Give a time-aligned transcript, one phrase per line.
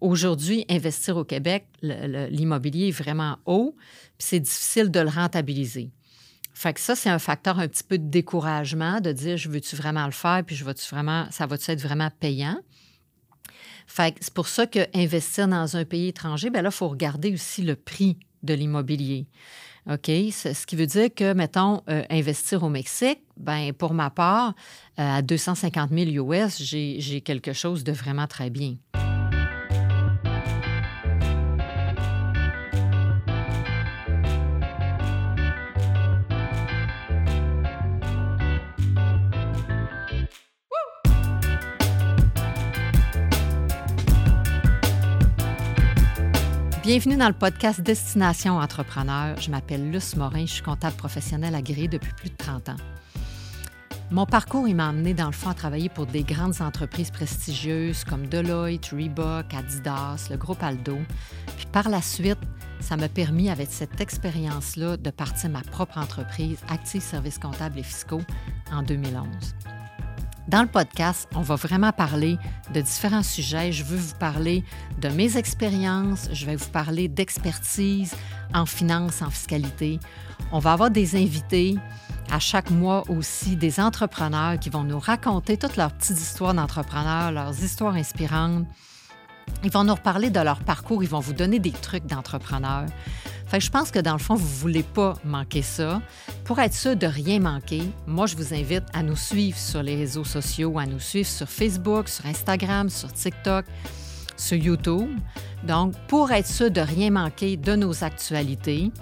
[0.00, 3.74] Aujourd'hui, investir au Québec, l'immobilier est vraiment haut,
[4.16, 5.90] puis c'est difficile de le rentabiliser.
[6.54, 9.76] Fait que ça, c'est un facteur un petit peu de découragement, de dire, je veux-tu
[9.76, 12.58] vraiment le faire, puis je veux-tu vraiment, ça va-tu être vraiment payant?
[13.86, 17.32] Fait que c'est pour ça qu'investir dans un pays étranger, bien là, il faut regarder
[17.32, 19.26] aussi le prix de l'immobilier.
[19.90, 20.06] OK?
[20.06, 24.54] Ce qui veut dire que, mettons, euh, investir au Mexique, ben pour ma part,
[24.98, 28.76] euh, à 250 000 US, j'ai quelque chose de vraiment très bien.
[46.88, 49.38] Bienvenue dans le podcast Destination Entrepreneur.
[49.38, 52.76] Je m'appelle Luce Morin, je suis comptable professionnel agréé depuis plus de 30 ans.
[54.10, 58.26] Mon parcours, m'a amené dans le fond à travailler pour des grandes entreprises prestigieuses comme
[58.26, 60.96] Deloitte, Reebok, Adidas, le groupe Aldo.
[61.58, 62.38] Puis par la suite,
[62.80, 67.82] ça m'a permis, avec cette expérience-là, de partir ma propre entreprise, Active Services comptables et
[67.82, 68.22] fiscaux,
[68.72, 69.26] en 2011.
[70.48, 72.38] Dans le podcast, on va vraiment parler
[72.72, 73.70] de différents sujets.
[73.70, 74.64] Je veux vous parler
[74.98, 78.14] de mes expériences, je vais vous parler d'expertise
[78.54, 80.00] en finance, en fiscalité.
[80.50, 81.76] On va avoir des invités
[82.30, 87.30] à chaque mois aussi, des entrepreneurs qui vont nous raconter toutes leurs petites histoires d'entrepreneurs,
[87.30, 88.66] leurs histoires inspirantes.
[89.64, 92.86] Ils vont nous reparler de leur parcours, ils vont vous donner des trucs d'entrepreneurs.
[93.48, 96.02] Fait je pense que dans le fond, vous ne voulez pas manquer ça.
[96.44, 99.96] Pour être sûr de rien manquer, moi, je vous invite à nous suivre sur les
[99.96, 103.64] réseaux sociaux, à nous suivre sur Facebook, sur Instagram, sur TikTok,
[104.36, 105.08] sur YouTube.
[105.66, 108.92] Donc, pour être sûr de rien manquer de nos actualités,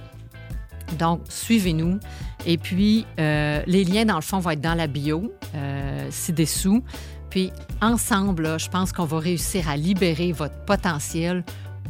[0.98, 1.98] donc, suivez-nous.
[2.46, 6.84] Et puis, euh, les liens, dans le fond, vont être dans la bio, euh, ci-dessous.
[7.30, 7.50] Puis,
[7.82, 11.44] ensemble, je pense qu'on va réussir à libérer votre potentiel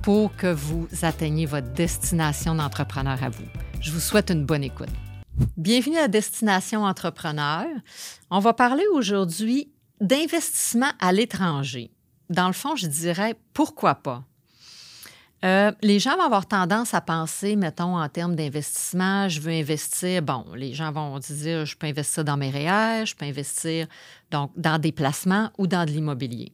[0.07, 3.43] pour que vous atteigniez votre destination d'entrepreneur à vous.
[3.81, 4.89] Je vous souhaite une bonne écoute.
[5.57, 7.67] Bienvenue à Destination Entrepreneur.
[8.31, 11.91] On va parler aujourd'hui d'investissement à l'étranger.
[12.31, 14.23] Dans le fond, je dirais pourquoi pas?
[15.45, 20.23] Euh, les gens vont avoir tendance à penser, mettons, en termes d'investissement, je veux investir,
[20.23, 23.89] bon, les gens vont dire, je peux investir dans mes REER, je peux investir
[24.31, 26.53] donc dans des placements ou dans de l'immobilier.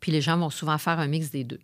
[0.00, 1.60] Puis les gens vont souvent faire un mix des deux.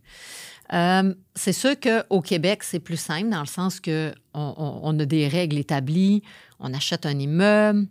[0.72, 5.28] Euh, c'est sûr qu'au Québec, c'est plus simple dans le sens qu'on on, a des
[5.28, 6.22] règles établies.
[6.59, 7.87] On achète un immeuble,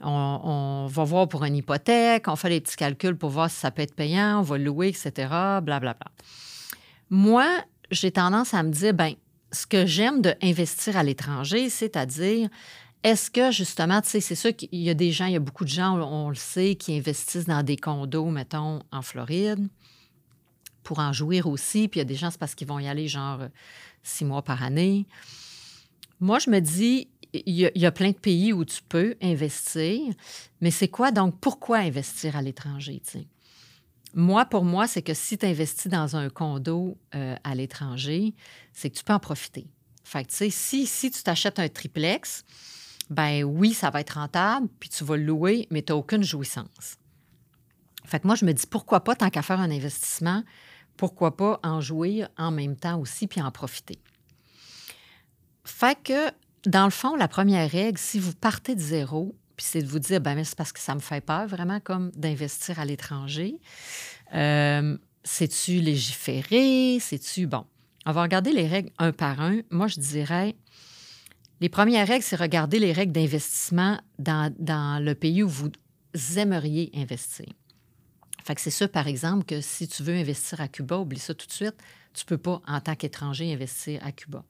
[0.00, 3.70] on, va voir pour une hypothèque, on fait les petits calculs pour voir si ça
[3.70, 5.94] peut être payant, on va louer, etc., blablabla.
[5.94, 5.94] Bla,
[7.10, 7.46] Moi,
[7.90, 9.14] j'ai tendance à me dire, ben
[9.52, 12.48] ce que j'aime d'investir à l'étranger, c'est-à-dire,
[13.02, 15.40] est-ce que justement, tu sais, c'est sûr qu'il y a des gens, il y a
[15.40, 19.68] beaucoup de gens, on le sait, qui investissent dans des condos, mettons, en Floride
[20.90, 21.86] pour en jouir aussi.
[21.86, 23.48] Puis il y a des gens, c'est parce qu'ils vont y aller genre euh,
[24.02, 25.06] six mois par année.
[26.18, 30.12] Moi, je me dis, il y, a, plein de pays où tu peux investir,
[30.60, 33.00] mais c'est quoi donc, pourquoi investir à l'étranger?
[34.14, 38.34] Moi, pour moi, c'est que si tu investis dans un condo euh, à l'étranger,
[38.72, 39.68] c'est que tu peux en profiter.
[40.02, 42.42] Fait que, si, si tu t'achètes un triplex,
[43.10, 46.24] ben oui, ça va être rentable, puis tu vas le louer, mais tu n'as aucune
[46.24, 46.96] jouissance.
[48.10, 50.42] Fait que moi, je me dis, pourquoi pas, tant qu'à faire un investissement,
[51.00, 53.98] pourquoi pas en jouer en même temps aussi puis en profiter.
[55.64, 56.30] Fait que,
[56.66, 59.98] dans le fond, la première règle, si vous partez de zéro, puis c'est de vous
[59.98, 63.58] dire, ben c'est parce que ça me fait peur vraiment comme d'investir à l'étranger.
[64.34, 66.98] Euh, c'est-tu légiféré?
[67.00, 67.64] C'est-tu, bon,
[68.04, 69.60] on va regarder les règles un par un.
[69.70, 70.54] Moi, je dirais,
[71.62, 75.70] les premières règles, c'est regarder les règles d'investissement dans, dans le pays où vous
[76.36, 77.46] aimeriez investir.
[78.58, 81.52] C'est ça, par exemple, que si tu veux investir à Cuba, oublie ça tout de
[81.52, 81.76] suite,
[82.12, 84.44] tu ne peux pas, en tant qu'étranger, investir à Cuba.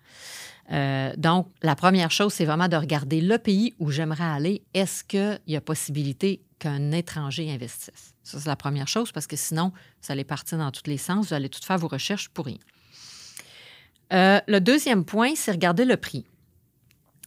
[0.73, 4.63] Euh, donc, la première chose, c'est vraiment de regarder le pays où j'aimerais aller.
[4.73, 8.15] Est-ce qu'il y a possibilité qu'un étranger investisse?
[8.23, 9.73] Ça, c'est la première chose, parce que sinon,
[10.03, 12.59] vous allez partir dans tous les sens, vous allez tout faire vos recherches pour rien.
[14.13, 16.25] Euh, le deuxième point, c'est regarder le prix.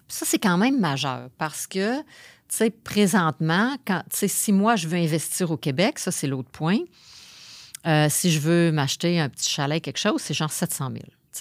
[0.07, 2.03] Ça, c'est quand même majeur parce que
[2.53, 6.79] sais, présentement, quand, si moi, je veux investir au Québec, ça, c'est l'autre point.
[7.85, 10.91] Euh, si je veux m'acheter un petit chalet, quelque chose, c'est genre 700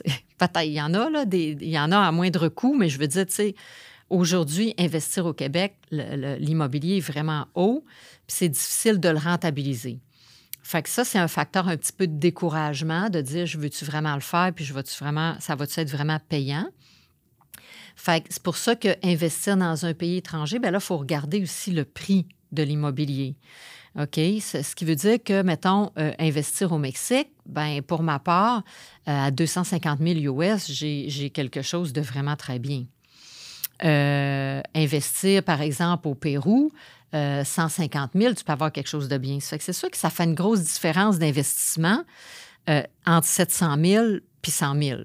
[0.05, 0.17] 000.
[0.39, 2.99] Peut-être, il y en a, là, il y en a à moindre coût, mais je
[2.99, 3.55] veux dire, tu sais,
[4.11, 7.85] aujourd'hui, investir au Québec, l'immobilier est vraiment haut,
[8.27, 10.01] puis c'est difficile de le rentabiliser.
[10.63, 13.85] Fait que ça, c'est un facteur un petit peu de découragement, de dire, je veux-tu
[13.85, 16.67] vraiment le faire, puis je veux-tu vraiment, ça va-tu être vraiment payant?
[17.97, 21.85] C'est pour ça qu'investir dans un pays étranger, bien là, il faut regarder aussi le
[21.85, 23.37] prix de l'immobilier.
[23.99, 24.17] OK?
[24.17, 28.63] Ce qui veut dire que, mettons, euh, investir au Mexique, ben pour ma part,
[29.09, 32.85] euh, à 250 000 US, j'ai quelque chose de vraiment très bien.
[33.85, 36.71] Euh, investir, par exemple, au Pérou,
[37.13, 39.37] 150 000, tu peux avoir quelque chose de bien.
[39.39, 42.05] c'est sûr que ça fait une grosse différence d'investissement
[43.05, 44.07] entre 700 000
[44.41, 45.01] puis 100 000.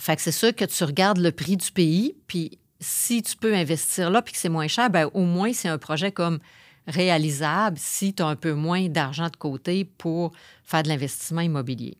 [0.00, 3.54] Fait que c'est sûr que tu regardes le prix du pays, puis si tu peux
[3.54, 6.38] investir là puis que c'est moins cher, ben au moins c'est un projet comme
[6.86, 10.32] réalisable si tu as un peu moins d'argent de côté pour
[10.64, 11.98] faire de l'investissement immobilier.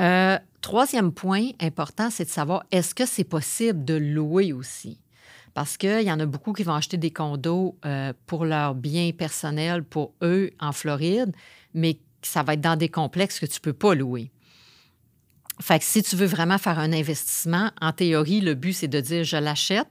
[0.00, 4.98] Euh, troisième point important, c'est de savoir est-ce que c'est possible de louer aussi?
[5.54, 9.10] Parce qu'il y en a beaucoup qui vont acheter des condos euh, pour leurs biens
[9.16, 11.34] personnels, pour eux, en Floride,
[11.74, 14.30] mais ça va être dans des complexes que tu ne peux pas louer.
[15.60, 19.00] Fait que si tu veux vraiment faire un investissement, en théorie, le but, c'est de
[19.00, 19.88] dire je l'achète,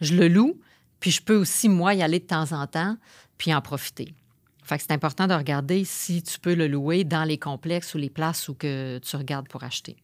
[0.00, 0.60] je le loue,
[1.00, 2.96] puis je peux aussi, moi, y aller de temps en temps,
[3.36, 4.14] puis en profiter.
[4.62, 7.98] Fait que c'est important de regarder si tu peux le louer dans les complexes ou
[7.98, 9.96] les places où que tu regardes pour acheter.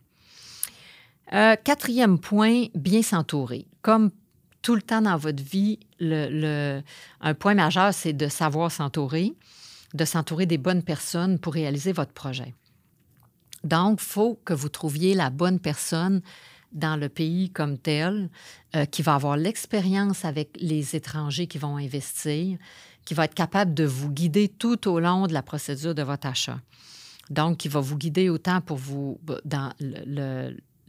[1.33, 3.67] Euh, quatrième point, bien s'entourer.
[3.83, 4.11] Comme
[4.63, 9.35] tout le temps dans votre vie, un point majeur, c'est de savoir s'entourer,
[9.93, 12.55] de s'entourer des bonnes personnes pour réaliser votre projet.
[13.65, 16.21] Donc, il faut que vous trouviez la bonne personne
[16.73, 18.29] dans le pays comme tel,
[18.75, 22.59] euh, qui va avoir l'expérience avec les étrangers qui vont investir,
[23.05, 26.27] qui va être capable de vous guider tout au long de la procédure de votre
[26.27, 26.61] achat.
[27.31, 29.73] Donc, qui va vous guider autant pour vous dans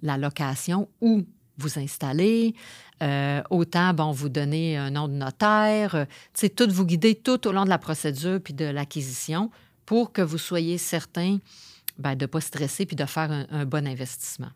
[0.02, 1.24] la location où
[1.58, 2.54] vous installer,
[3.02, 7.48] euh, autant bon, vous donner un nom de notaire, c'est euh, tout vous guider tout
[7.48, 9.52] au long de la procédure puis de l'acquisition
[9.86, 11.38] pour que vous soyez certain
[11.98, 14.52] ben, de ne pas stresser puis de faire un bon investissement.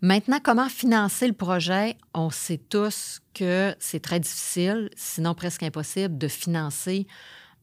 [0.00, 1.96] Maintenant, comment financer le projet?
[2.12, 7.06] On sait tous que c'est très difficile, sinon presque impossible, de financer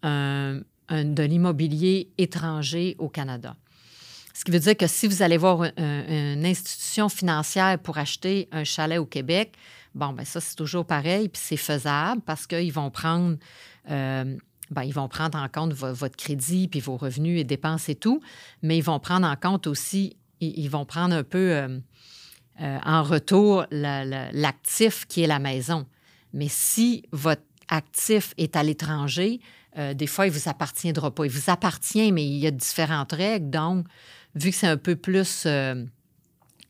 [0.04, 3.56] de l'immobilier étranger au Canada.
[4.34, 8.64] Ce qui veut dire que si vous allez voir une, institution financière pour acheter un
[8.64, 9.54] chalet au Québec,
[9.94, 13.36] bon, ben ça, c'est toujours pareil, puis c'est faisable parce qu'ils vont prendre.
[13.90, 14.38] Euh,
[14.72, 18.22] ben, ils vont prendre en compte votre crédit, puis vos revenus et dépenses et tout,
[18.62, 21.80] mais ils vont prendre en compte aussi, ils, vont prendre un peu euh,
[22.62, 25.86] euh, en retour l'actif qui est la maison.
[26.34, 29.40] Mais si votre actif est à l'étranger,
[29.78, 31.26] euh, des fois, il ne vous appartiendra pas.
[31.26, 33.50] Il vous appartient, mais il y a différentes règles.
[33.50, 33.88] Donc,
[34.36, 35.48] vu que c'est un peu plus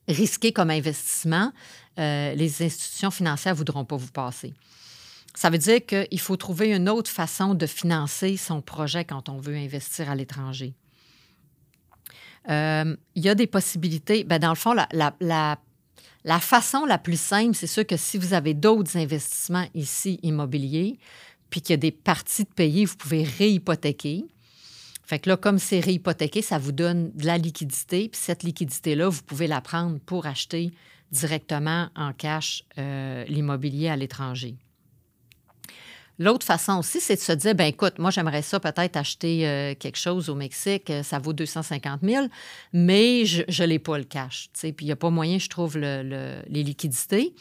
[0.08, 1.52] risqué comme investissement,
[1.98, 4.54] les institutions financières ne voudront pas vous passer.
[5.40, 9.38] Ça veut dire qu'il faut trouver une autre façon de financer son projet quand on
[9.38, 10.74] veut investir à l'étranger.
[12.50, 14.26] il y a des possibilités.
[14.26, 18.54] Bien, dans le fond, la, façon la plus simple, c'est sûr que si vous avez
[18.54, 21.00] d'autres investissements ici immobiliers,
[21.50, 24.26] puis qu'il y a des parties de payer, vous pouvez réhypothéquer.
[25.06, 28.10] Fait que là, comme c'est réhypothéqué, ça vous donne de la liquidité.
[28.10, 30.74] Puis cette liquidité-là, vous pouvez la prendre pour acheter
[31.14, 34.58] directement en cash euh, l'immobilier à l'étranger.
[36.20, 39.74] L'autre façon aussi, c'est de se dire, ben écoute, moi, j'aimerais ça peut-être acheter euh,
[39.74, 42.28] quelque chose au Mexique, euh, ça vaut 250 000,
[42.74, 44.50] mais je ne l'ai pas le cash.
[44.54, 47.34] Puis il n'y a pas moyen, je trouve, les liquidités.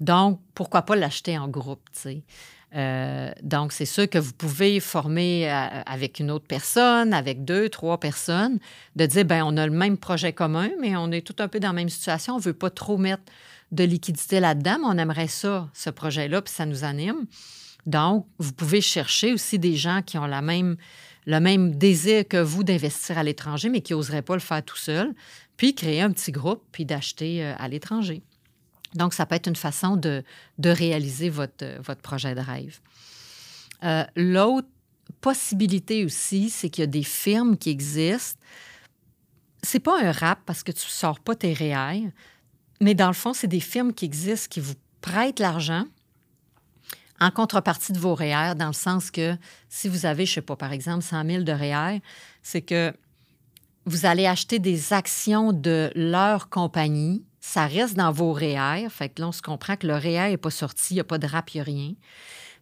[0.00, 1.82] Donc, pourquoi pas l'acheter en groupe?
[2.74, 5.50] Euh, donc, c'est sûr que vous pouvez former
[5.84, 8.58] avec une autre personne, avec deux, trois personnes,
[8.96, 11.60] de dire, ben on a le même projet commun, mais on est tout un peu
[11.60, 12.34] dans la même situation.
[12.34, 13.24] On ne veut pas trop mettre
[13.72, 17.26] de liquidité là-dedans, mais on aimerait ça, ce projet-là, puis ça nous anime.
[17.86, 23.16] Donc, vous pouvez chercher aussi des gens qui ont le même désir que vous d'investir
[23.16, 25.14] à l'étranger, mais qui n'oseraient pas le faire tout seul,
[25.56, 28.22] puis créer un petit groupe, puis d'acheter euh, à l'étranger.
[28.94, 30.24] Donc, ça peut être une façon de,
[30.58, 32.80] réaliser votre, votre, projet de rêve.
[33.84, 34.68] Euh, l'autre
[35.20, 38.40] possibilité aussi, c'est qu'il y a des firmes qui existent.
[39.62, 42.10] C'est pas un rap parce que tu sors pas tes REER,
[42.80, 45.86] mais dans le fond, c'est des firmes qui existent qui vous prêtent l'argent
[47.20, 49.36] en contrepartie de vos REER, dans le sens que
[49.68, 52.00] si vous avez, je ne sais pas, par exemple, 100 000 de REER,
[52.42, 52.92] c'est que
[53.86, 57.24] vous allez acheter des actions de leur compagnie.
[57.40, 58.88] Ça reste dans vos REER.
[58.90, 61.04] Fait que là, on se comprend que le REER n'est pas sorti, il n'y a
[61.04, 61.92] pas de rap, il n'y a rien.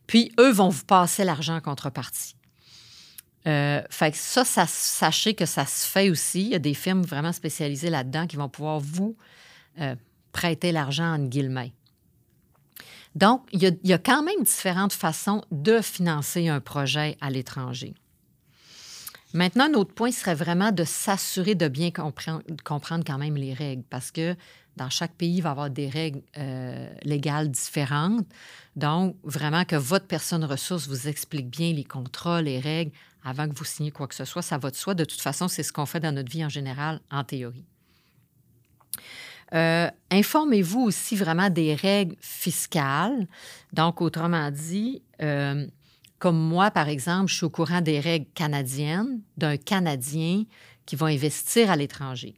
[0.06, 2.37] Puis, eux vont vous passer l'argent en contrepartie.
[3.46, 6.42] Euh, fait que ça, sachez que ça se fait aussi.
[6.42, 9.16] Il y a des firmes vraiment spécialisées là-dedans qui vont pouvoir vous
[9.80, 9.94] euh,
[10.32, 11.73] prêter l'argent en guillemets.
[13.14, 17.94] Donc, il y, a, quand même différentes façons de financer un projet à l'étranger.
[19.33, 23.85] Maintenant, un autre point serait vraiment de s'assurer de bien comprendre quand même les règles,
[23.88, 24.37] parce que
[24.76, 28.26] dans chaque pays, il va y avoir des règles euh, légales différentes.
[28.75, 32.92] Donc, vraiment que votre personne ressource vous explique bien les contrats, les règles,
[33.25, 34.94] avant que vous signiez quoi que ce soit, ça va de soi.
[34.94, 37.64] De toute façon, c'est ce qu'on fait dans notre vie en général, en théorie.
[39.54, 43.26] Euh, informez-vous aussi vraiment des règles fiscales.
[43.73, 45.66] Donc, autrement dit, euh,
[46.18, 50.44] comme moi, par exemple, je suis au courant des règles canadiennes d'un Canadien
[50.87, 52.34] qui va investir à l'étranger.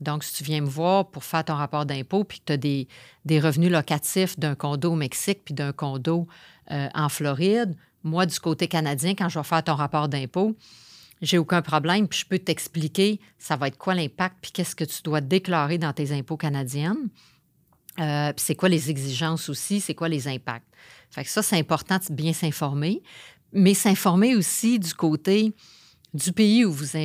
[0.00, 2.56] Donc, si tu viens me voir pour faire ton rapport d'impôt, puis que tu as
[2.56, 2.88] des,
[3.24, 6.26] des, revenus locatifs d'un condo au Mexique puis d'un condo
[6.70, 10.54] euh, en Floride, moi, du côté canadien, quand je vais faire ton rapport d'impôt,
[11.22, 14.84] j'ai aucun problème, puis je peux t'expliquer ça va être quoi l'impact, puis qu'est-ce que
[14.84, 17.08] tu dois déclarer dans tes impôts canadiennes.
[18.00, 20.66] Euh, puis c'est quoi les exigences aussi, c'est quoi les impacts.
[21.10, 23.02] Fait que ça, c'est important de bien s'informer,
[23.52, 25.54] mais s'informer aussi du côté
[26.12, 26.96] du pays où vous,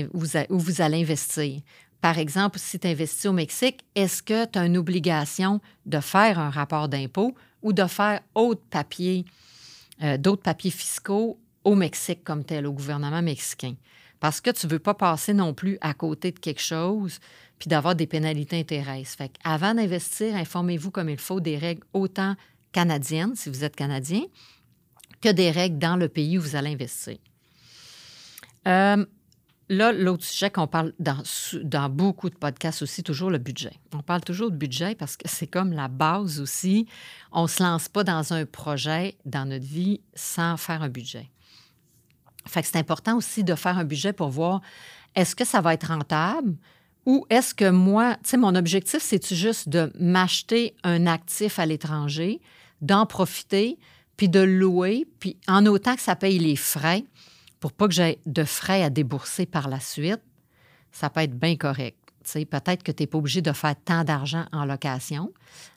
[0.50, 1.62] où vous allez investir.
[2.02, 6.40] Par exemple, si tu investis au Mexique, est-ce que tu as une obligation de faire
[6.40, 9.26] un rapport d'impôt ou de faire autre papier,
[10.02, 13.76] euh, d'autres papiers fiscaux au Mexique comme tel, au gouvernement mexicain?
[14.20, 17.20] Parce que tu veux pas passer non plus à côté de quelque chose
[17.58, 19.18] puis d'avoir des pénalités intéressantes.
[19.18, 22.36] Fait avant d'investir, informez-vous comme il faut des règles autant
[22.72, 24.22] canadiennes, si vous êtes Canadien,
[25.22, 27.18] que des règles dans le pays où vous allez investir.
[28.68, 29.06] Euh,
[29.72, 31.22] Là, l'autre sujet qu'on parle dans,
[31.62, 33.74] dans, beaucoup de podcasts aussi, toujours le budget.
[33.94, 36.88] On parle toujours de budget parce que c'est comme la base aussi.
[37.32, 41.30] On ne se lance pas dans un projet dans notre vie sans faire un budget.
[42.48, 44.62] Fait que c'est important aussi de faire un budget pour voir
[45.16, 46.56] est-ce que ça va être rentable
[47.06, 51.66] ou est-ce que moi, tu sais, mon objectif, c'est juste de m'acheter un actif à
[51.66, 52.42] l'étranger,
[52.82, 53.78] d'en profiter,
[54.18, 57.04] puis de louer, puis en autant que ça paye les frais
[57.60, 60.22] pour pas que j'ai de frais à débourser par la suite,
[60.92, 61.98] ça peut être bien correct.
[62.34, 65.34] Peut-être que tu n'es pas obligé de faire tant d'argent en location,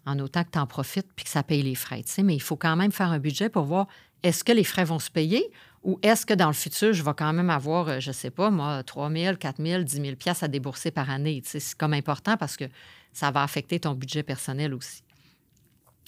[0.07, 2.04] en autant que tu en profites puis que ça paye les frais.
[2.23, 3.87] Mais il faut quand même faire un budget pour voir
[4.23, 5.50] est-ce que les frais vont se payer
[5.82, 8.30] ou est-ce que dans le futur, je vais quand même avoir, euh, je ne sais
[8.30, 11.42] pas, moi, 3 000, 4 000, 10 000 à débourser par année?
[11.44, 12.64] C'est comme important parce que
[13.12, 15.02] ça va affecter ton budget personnel aussi.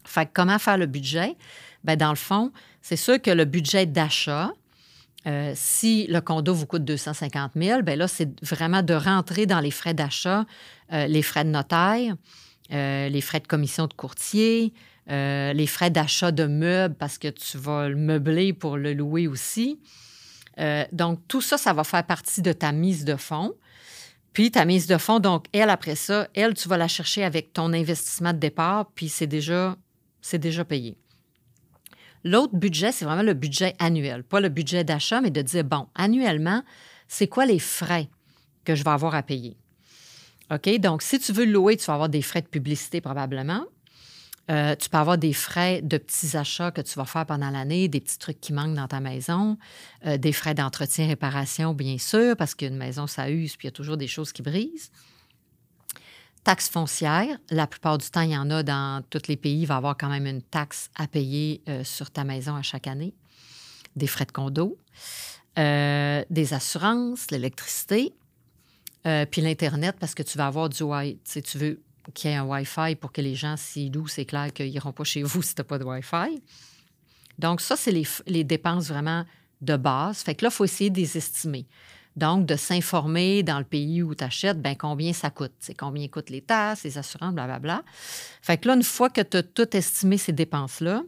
[0.05, 1.35] Fait que comment faire le budget?
[1.83, 2.53] Bien, dans le fond,
[2.83, 4.53] c'est sûr que le budget d'achat,
[5.27, 9.61] euh, si le condo vous coûte 250 000, bien là, c'est vraiment de rentrer dans
[9.61, 10.45] les frais d'achat,
[10.93, 12.15] euh, les frais de notaire,
[12.71, 14.73] les frais de commission de courtier,
[15.07, 19.81] les frais d'achat de meubles parce que tu vas le meubler pour le louer aussi.
[20.93, 23.55] donc, tout ça, ça va faire partie de ta mise de fonds.
[24.35, 27.53] Puis ta mise de fonds, donc, elle, après ça, elle, tu vas la chercher avec
[27.53, 29.77] ton investissement de départ, puis c'est déjà,
[30.21, 30.99] c'est déjà payé.
[32.25, 35.87] L'autre budget, c'est vraiment le budget annuel, pas le budget d'achat, mais de dire, bon,
[35.95, 36.65] annuellement,
[37.07, 38.09] c'est quoi les frais
[38.65, 39.57] que je vais avoir à payer?
[40.51, 40.81] OK?
[40.81, 43.65] Donc, si tu veux louer, tu vas avoir des frais de publicité probablement.
[44.51, 47.89] Euh, tu peux avoir des frais de petits achats que tu vas faire pendant l'année,
[47.89, 49.57] des petits trucs qui manquent dans ta maison,
[50.07, 53.73] euh, des frais d'entretien, réparation, bien sûr, parce qu'une maison, ça use, puis il y
[53.73, 54.91] a toujours des choses qui brisent.
[56.43, 59.63] Taxe foncière, la plupart du temps, il y en a dans tous les pays.
[59.63, 62.61] Il va y avoir quand même une taxe à payer euh, sur ta maison à
[62.61, 63.15] chaque année.
[63.97, 64.77] Des frais de condo,
[65.57, 68.13] des assurances, l'électricité,
[69.05, 71.43] puis l'Internet parce que tu vas avoir du Wi-Fi.
[71.43, 71.81] Tu veux
[72.13, 74.09] qu'il y un Wi-Fi pour que les gens s'y louent.
[74.09, 76.43] C'est clair qu'ils n'iront pas chez vous si tu n'as pas de Wi-Fi.
[77.39, 79.25] Donc, ça, c'est les, les, dépenses vraiment
[79.61, 80.19] de base.
[80.19, 81.67] Fait que là, il faut essayer de les estimer.
[82.17, 85.55] Donc, de s'informer dans le pays où tu achètes, ben, combien ça coûte.
[85.59, 87.83] C'est combien coûtent les tasses, les assurances, blablabla.
[88.41, 91.03] Fait que là, une fois que tu as tout estimé ces dépenses-là,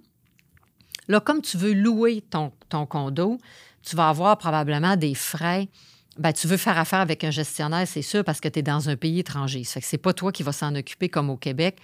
[1.07, 3.39] là, comme tu veux louer ton condo,
[3.87, 5.69] tu vas avoir probablement des frais.
[6.19, 8.89] Ben, tu veux faire affaire avec un gestionnaire, c'est sûr, parce que tu es dans
[8.89, 9.65] un pays étranger.
[9.65, 11.79] Ça fait que c'est pas toi qui vas s'en occuper comme au Québec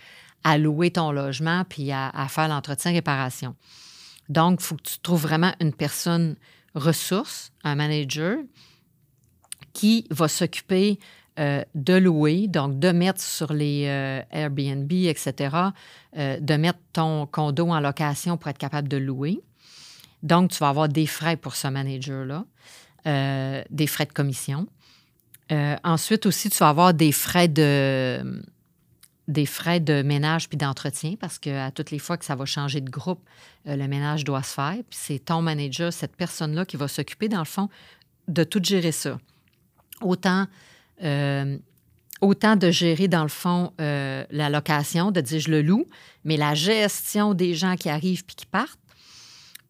[0.44, 3.54] à louer ton logement puis à, faire l'entretien-réparation.
[4.28, 6.36] Donc, il faut que tu trouves vraiment une personne
[6.74, 8.38] ressource, un manager,
[9.72, 10.98] qui va s'occuper
[11.38, 15.56] euh, de louer, donc de mettre sur les euh, Airbnb, etc.,
[16.16, 19.40] euh, de mettre ton condo en location pour être capable de louer.
[20.22, 22.44] Donc, tu vas avoir des frais pour ce manager-là,
[23.04, 24.66] des frais de commission.
[25.50, 28.42] ensuite aussi, tu vas avoir des frais de
[29.46, 32.90] frais de ménage puis d'entretien parce qu'à toutes les fois que ça va changer de
[32.90, 33.20] groupe,
[33.64, 34.76] le ménage doit se faire.
[34.90, 37.68] C'est ton manager, cette personne-là qui va s'occuper, dans le fond,
[38.28, 39.18] de tout gérer ça
[40.02, 40.46] autant,
[41.02, 41.58] euh,
[42.22, 45.86] de gérer, dans le fond, euh, la location, de dire je le loue,
[46.24, 48.78] mais la gestion des gens qui arrivent puis qui partent,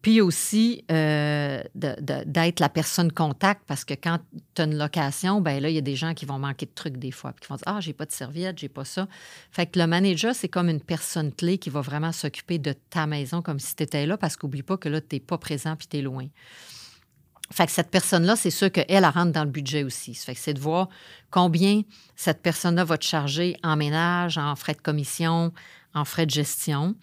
[0.03, 4.19] Puis aussi, euh, d'être la personne contact, parce que quand
[4.53, 6.73] tu as une location, ben là, il y a des gens qui vont manquer de
[6.75, 9.07] trucs des fois, puis qui vont dire Ah, j'ai pas de serviette, j'ai pas ça.
[9.49, 13.07] Fait que le manager, c'est comme une personne clé qui va vraiment s'occuper de ta
[13.07, 15.77] maison comme si tu étais là, parce qu'oublie pas que là, tu n'es pas présent
[15.77, 16.27] puis tu es loin.
[17.49, 20.15] Fait que cette personne-là, c'est sûr qu'elle, elle rentre dans le budget aussi.
[20.15, 20.89] Fait que c'est de voir
[21.31, 21.83] combien
[22.17, 25.53] cette personne-là va te charger en ménage, en frais de commission,
[25.93, 26.95] en frais de gestion.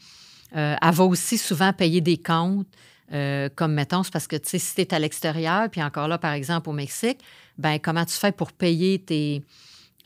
[0.56, 2.66] Euh, elle va aussi souvent payer des comptes.
[3.12, 6.32] Euh, comme mettons, c'est parce que si tu es à l'extérieur, puis encore là, par
[6.32, 7.18] exemple, au Mexique,
[7.58, 9.42] ben comment tu fais pour payer tes,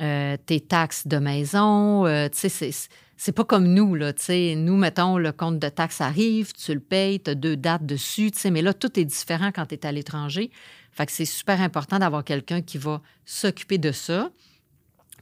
[0.00, 2.04] euh, tes taxes de maison?
[2.30, 2.70] tu sais,
[3.16, 4.12] c'est pas comme nous, là.
[4.12, 7.56] Tu sais, nous, mettons, le compte de taxes arrive, tu le payes, tu as deux
[7.56, 10.50] dates dessus, tu sais, mais là, tout est différent quand tu es à l'étranger.
[10.90, 14.30] Fait que c'est super important d'avoir quelqu'un qui va s'occuper de ça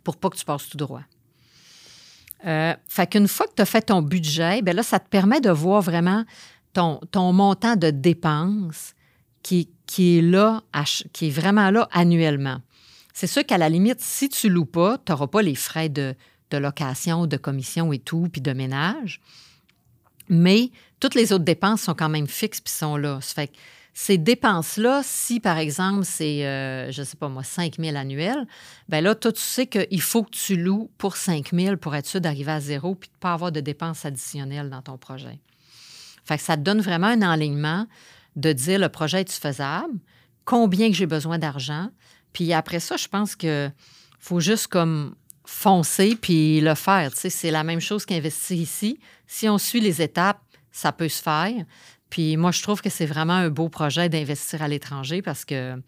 [0.04, 1.02] pour pas que tu passes tout droit.
[2.46, 5.40] Euh, fait qu'une fois que tu as fait ton budget, bien là, ça te permet
[5.40, 6.24] de voir vraiment
[6.72, 8.94] ton, ton montant de dépenses
[9.42, 10.62] qui, qui, est là,
[11.12, 12.58] qui est vraiment là annuellement.
[13.12, 16.14] C'est sûr qu'à la limite, si tu loues pas, tu n'auras pas les frais de,
[16.50, 19.20] de, location, de commission et tout, puis de ménage.
[20.28, 23.20] Mais toutes les autres dépenses sont quand même fixes puis sont là.
[23.94, 28.46] Ces dépenses-là, si par exemple c'est, euh, je ne sais pas moi, 5 000 annuels,
[28.88, 32.06] bien là, toi, tu sais qu'il faut que tu loues pour 5 000 pour être
[32.06, 35.38] sûr d'arriver à zéro puis de ne pas avoir de dépenses additionnelles dans ton projet.
[36.24, 37.86] Fait ça te donne vraiment un enlignement
[38.36, 39.98] de dire le projet est faisable,
[40.44, 41.90] combien que j'ai besoin d'argent.
[42.32, 43.70] Puis après ça, je pense que
[44.18, 47.12] faut juste comme foncer puis le faire.
[47.12, 48.98] Tu c'est la même chose qu'investir ici.
[49.26, 51.64] Si on suit les étapes, ça peut se faire.
[52.12, 55.80] Puis moi, je trouve que c'est vraiment un beau projet d'investir à l'étranger parce que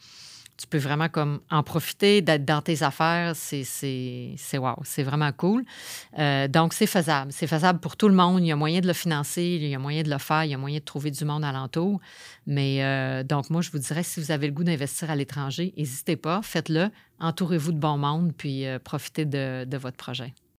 [0.56, 3.36] tu peux vraiment comme en profiter, d'être dans tes affaires.
[3.36, 5.66] C'est, wow, c'est vraiment cool.
[6.18, 7.30] Euh, donc, c'est faisable.
[7.30, 8.40] C'est faisable pour tout le monde.
[8.40, 10.52] Il y a moyen de le financer, il y a moyen de le faire, il
[10.52, 12.00] y a moyen de trouver du monde alentour.
[12.46, 15.74] Mais euh, donc, moi, je vous dirais, si vous avez le goût d'investir à l'étranger,
[15.76, 16.88] n'hésitez pas, faites-le.
[17.20, 20.32] Entourez-vous de bon monde, puis euh, profitez de votre projet.